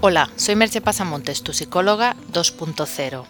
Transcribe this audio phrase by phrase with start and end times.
[0.00, 3.24] Hola, soy Merche Pasamontes, tu psicóloga 2.0.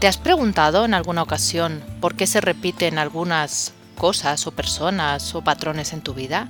[0.00, 5.42] ¿Te has preguntado en alguna ocasión por qué se repiten algunas cosas o personas o
[5.42, 6.48] patrones en tu vida?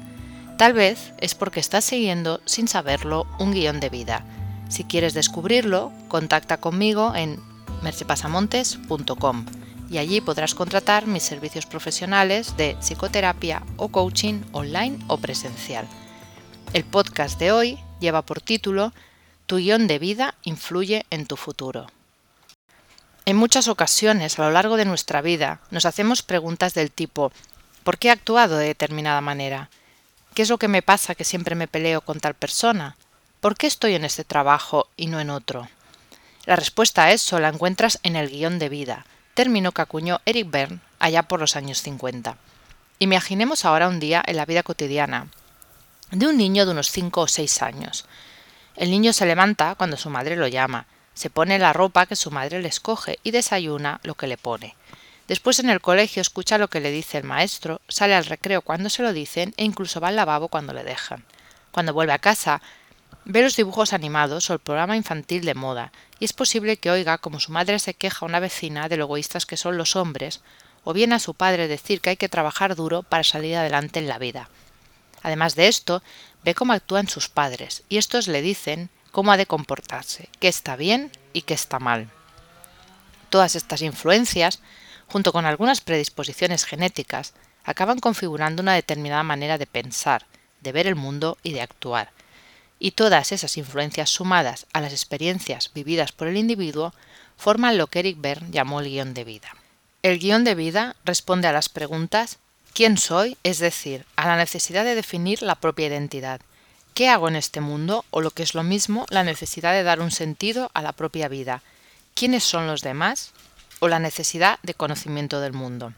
[0.57, 4.25] Tal vez es porque estás siguiendo, sin saberlo, un guion de vida.
[4.71, 7.39] Si quieres descubrirlo, contacta conmigo en
[7.83, 9.45] merchepasamontes.com
[9.91, 15.87] y allí podrás contratar mis servicios profesionales de psicoterapia o coaching online o presencial.
[16.73, 18.93] El podcast de hoy lleva por título
[19.47, 21.87] Tu guion de vida influye en tu futuro.
[23.25, 27.33] En muchas ocasiones a lo largo de nuestra vida nos hacemos preguntas del tipo
[27.85, 29.71] ¿por qué he actuado de determinada manera?
[30.35, 32.97] ¿Qué es lo que me pasa que siempre me peleo con tal persona?
[33.41, 35.69] ¿Por qué estoy en este trabajo y no en otro?
[36.45, 40.51] La respuesta a eso la encuentras en el guion de vida, término que acuñó Eric
[40.51, 42.37] Berne allá por los años 50.
[42.99, 45.29] Imaginemos ahora un día en la vida cotidiana
[46.13, 48.05] de un niño de unos 5 o 6 años.
[48.77, 52.31] El niño se levanta cuando su madre lo llama, se pone la ropa que su
[52.31, 54.77] madre le escoge y desayuna lo que le pone.
[55.27, 58.91] Después en el colegio escucha lo que le dice el maestro, sale al recreo cuando
[58.91, 61.25] se lo dicen e incluso va al lavabo cuando le dejan.
[61.71, 62.61] Cuando vuelve a casa,
[63.25, 67.17] ve los dibujos animados o el programa infantil de moda, y es posible que oiga
[67.17, 70.43] como su madre se queja a una vecina de lo egoístas que son los hombres,
[70.85, 74.09] o bien a su padre decir que hay que trabajar duro para salir adelante en
[74.09, 74.51] la vida.
[75.23, 76.03] Además de esto,
[76.45, 80.77] ve cómo actúan sus padres, y estos le dicen cómo ha de comportarse, qué está
[80.77, 82.09] bien y qué está mal.
[83.31, 84.61] Todas estas influencias,
[85.07, 90.27] junto con algunas predisposiciones genéticas, acaban configurando una determinada manera de pensar,
[90.61, 92.11] de ver el mundo y de actuar.
[92.79, 96.93] Y todas esas influencias sumadas a las experiencias vividas por el individuo
[97.37, 99.57] forman lo que Eric Berne llamó el guion de vida.
[100.03, 102.39] El guion de vida responde a las preguntas
[102.75, 106.41] quién soy, es decir, a la necesidad de definir la propia identidad.
[106.95, 108.05] ¿Qué hago en este mundo?
[108.11, 111.29] O lo que es lo mismo, la necesidad de dar un sentido a la propia
[111.29, 111.63] vida.
[112.15, 113.33] ¿Quiénes son los demás?
[113.81, 115.95] O la necesidad de conocimiento del mundo.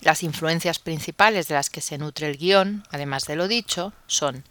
[0.00, 4.44] Las influencias principales de las que se nutre el guion, además de lo dicho, son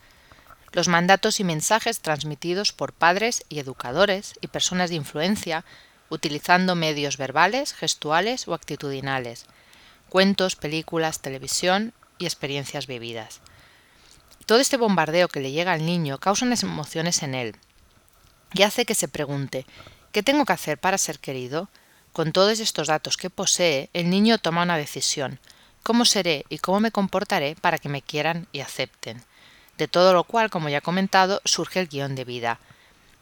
[0.72, 5.66] los mandatos y mensajes transmitidos por padres y educadores y personas de influencia
[6.09, 9.45] utilizando medios verbales, gestuales o actitudinales,
[10.11, 13.39] cuentos, películas, televisión y experiencias vividas.
[14.45, 17.55] Todo este bombardeo que le llega al niño causa unas emociones en él
[18.53, 19.66] y hace que se pregunte
[20.11, 21.69] ¿qué tengo que hacer para ser querido?
[22.11, 25.39] Con todos estos datos que posee, el niño toma una decisión
[25.81, 29.23] ¿cómo seré y cómo me comportaré para que me quieran y acepten?
[29.77, 32.59] De todo lo cual, como ya he comentado, surge el guion de vida.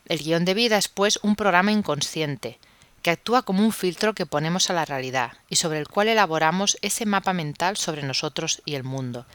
[0.08, 2.58] El guion de vida es pues un programa inconsciente,
[3.00, 6.78] que actúa como un filtro que ponemos a la realidad y sobre el cual elaboramos
[6.82, 9.26] ese mapa mental sobre nosotros y el mundo.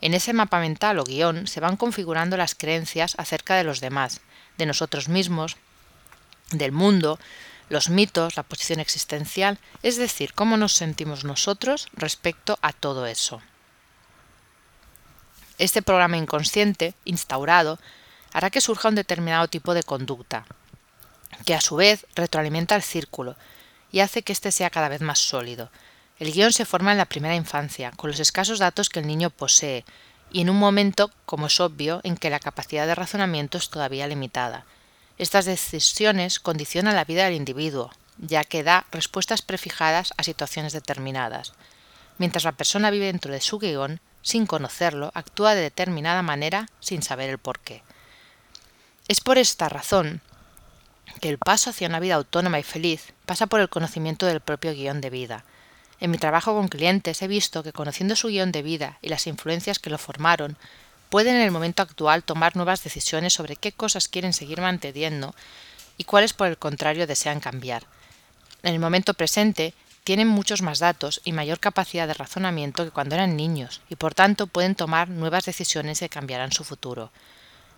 [0.00, 4.20] En ese mapa mental o guion se van configurando las creencias acerca de los demás,
[4.58, 5.56] de nosotros mismos,
[6.50, 7.18] del mundo,
[7.68, 13.40] los mitos, la posición existencial, es decir, cómo nos sentimos nosotros respecto a todo eso.
[15.58, 17.78] Este programa inconsciente, instaurado,
[18.32, 20.44] hará que surja un determinado tipo de conducta,
[21.44, 23.36] que a su vez retroalimenta el círculo
[23.92, 25.70] y hace que éste sea cada vez más sólido.
[26.18, 29.30] El guion se forma en la primera infancia, con los escasos datos que el niño
[29.30, 29.84] posee,
[30.32, 34.06] y en un momento, como es obvio, en que la capacidad de razonamiento es todavía
[34.06, 34.64] limitada.
[35.16, 41.52] Estas decisiones condicionan la vida del individuo, ya que da respuestas prefijadas a situaciones determinadas.
[42.18, 47.02] Mientras la persona vive dentro de su guion, sin conocerlo, actúa de determinada manera sin
[47.02, 47.82] saber el porqué.
[49.06, 50.22] Es por esta razón
[51.20, 54.72] que el paso hacia una vida autónoma y feliz pasa por el conocimiento del propio
[54.72, 55.44] guion de vida.
[56.00, 59.26] En mi trabajo con clientes he visto que conociendo su guion de vida y las
[59.26, 60.56] influencias que lo formaron,
[61.08, 65.34] pueden en el momento actual tomar nuevas decisiones sobre qué cosas quieren seguir manteniendo
[65.96, 67.84] y cuáles por el contrario desean cambiar.
[68.62, 73.14] En el momento presente tienen muchos más datos y mayor capacidad de razonamiento que cuando
[73.14, 77.10] eran niños y por tanto pueden tomar nuevas decisiones que cambiarán su futuro.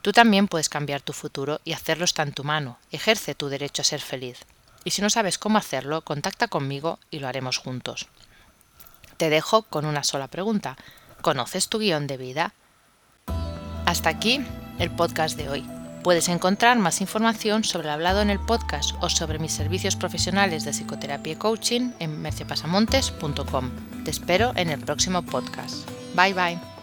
[0.06, 2.78] Tú también puedes cambiar tu futuro y hacerlo está en tu mano.
[2.92, 4.38] Ejerce tu derecho a ser feliz.
[4.84, 8.06] Y si no sabes cómo hacerlo, contacta conmigo y lo haremos juntos.
[9.16, 10.76] Te dejo con una sola pregunta.
[11.22, 12.54] ¿Conoces tu guion de vida?
[13.84, 14.46] Hasta aquí
[14.78, 15.68] el podcast de hoy.
[16.04, 20.64] Puedes encontrar más información sobre el hablado en el podcast o sobre mis servicios profesionales
[20.64, 23.70] de psicoterapia y coaching en mercepasamontes.com.
[24.04, 25.84] Te espero en el próximo podcast.
[26.14, 26.75] Bye bye.